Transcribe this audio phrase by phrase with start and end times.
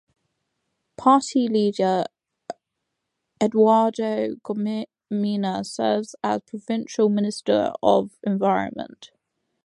[0.97, 2.05] Party leader
[3.39, 9.11] Eduardo Gomina serves as provincial Minister of Environment.